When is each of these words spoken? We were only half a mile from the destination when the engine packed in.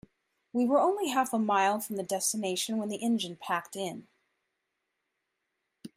We 0.51 0.65
were 0.65 0.79
only 0.81 1.09
half 1.09 1.31
a 1.31 1.37
mile 1.37 1.79
from 1.79 1.95
the 1.95 2.01
destination 2.01 2.77
when 2.79 2.89
the 2.89 3.03
engine 3.03 3.35
packed 3.35 3.75
in. 3.75 4.07